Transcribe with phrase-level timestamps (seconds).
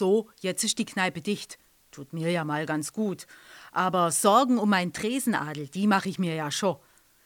[0.00, 1.58] So, jetzt ist die Kneipe dicht.
[1.90, 3.26] Tut mir ja mal ganz gut.
[3.70, 6.78] Aber Sorgen um meinen Tresenadel, die mache ich mir ja schon.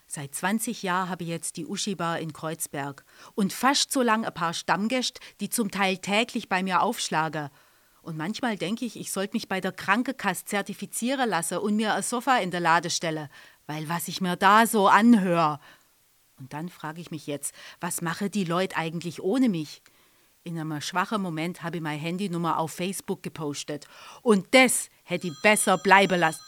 [0.09, 3.05] Seit 20 Jahren habe ich jetzt die Uschi-Bar in Kreuzberg.
[3.37, 7.49] Und fast so lang ein paar Stammgäste, die zum Teil täglich bei mir aufschlagen.
[8.03, 12.03] Und manchmal denke ich, ich sollte mich bei der Krankenkasse zertifizieren lassen und mir ein
[12.03, 13.29] Sofa in der Lade stellen.
[13.69, 15.61] Weil was ich mir da so anhöre.
[16.41, 19.81] Und dann frage ich mich jetzt, was mache die Leute eigentlich ohne mich?
[20.47, 23.87] In einem schwachen Moment habe ich meine Handynummer auf Facebook gepostet.
[24.21, 26.43] Und das hätte ich besser bleiben lassen.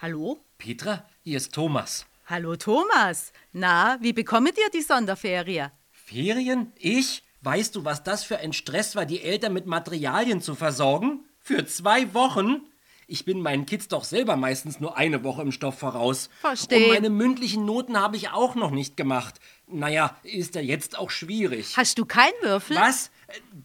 [0.00, 0.38] Hallo?
[0.56, 2.06] Petra, hier ist Thomas.
[2.24, 3.30] Hallo Thomas.
[3.52, 5.66] Na, wie bekommt ihr die Sonderferie?
[5.90, 6.72] Ferien?
[6.76, 7.22] Ich?
[7.42, 11.26] Weißt du, was das für ein Stress war, die Eltern mit Materialien zu versorgen?
[11.40, 12.62] Für zwei Wochen?
[13.06, 16.30] Ich bin meinen Kids doch selber meistens nur eine Woche im Stoff voraus.
[16.40, 16.84] Versteh.
[16.84, 19.40] Und meine mündlichen Noten habe ich auch noch nicht gemacht.
[19.66, 21.76] Naja, ist ja jetzt auch schwierig.
[21.76, 22.76] Hast du keinen Würfel?
[22.76, 23.10] Was?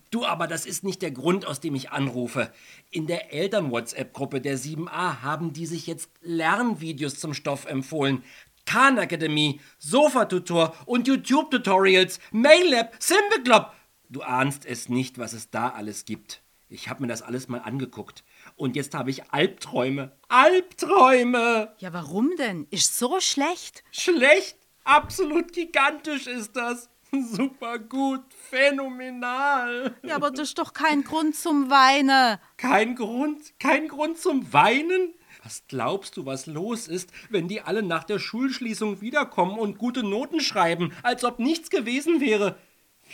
[0.10, 2.52] Du, aber das ist nicht der Grund, aus dem ich anrufe.
[2.90, 8.24] In der Eltern-WhatsApp-Gruppe der 7a haben die sich jetzt Lernvideos zum Stoff empfohlen.
[8.66, 13.74] Khan Academy, Sofa-Tutor und YouTube-Tutorials, Maillab, Simple Club.
[14.10, 16.42] Du ahnst es nicht, was es da alles gibt.
[16.72, 18.24] Ich habe mir das alles mal angeguckt.
[18.56, 20.12] Und jetzt habe ich Albträume.
[20.28, 21.74] Albträume!
[21.80, 22.68] Ja, warum denn?
[22.70, 23.84] Ist so schlecht.
[23.92, 24.56] Schlecht?
[24.84, 26.90] Absolut gigantisch ist das.
[27.12, 29.96] Super gut, phänomenal.
[30.04, 32.38] Ja, aber das ist doch kein Grund zum Weinen.
[32.58, 35.16] Kein Grund, kein Grund zum Weinen?
[35.42, 40.04] Was glaubst du, was los ist, wenn die alle nach der Schulschließung wiederkommen und gute
[40.04, 42.58] Noten schreiben, als ob nichts gewesen wäre?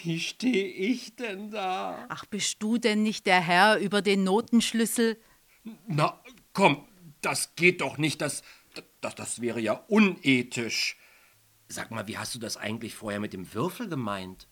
[0.04, 2.06] Wie stehe ich denn da?
[2.10, 5.20] Ach, bist du denn nicht der Herr über den Notenschlüssel?
[5.88, 6.22] Na,
[6.54, 6.88] komm,
[7.22, 8.44] das geht doch nicht, das,
[9.02, 10.98] das, das wäre ja unethisch.
[11.68, 14.48] Sag mal, wie hast du das eigentlich vorher mit dem Würfel gemeint?